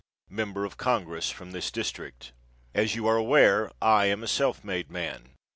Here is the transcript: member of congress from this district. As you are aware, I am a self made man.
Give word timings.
member 0.31 0.65
of 0.65 0.77
congress 0.77 1.29
from 1.29 1.51
this 1.51 1.69
district. 1.69 2.33
As 2.73 2.95
you 2.95 3.05
are 3.05 3.17
aware, 3.17 3.69
I 3.83 4.05
am 4.07 4.23
a 4.23 4.27
self 4.27 4.63
made 4.63 4.89
man. 4.89 5.35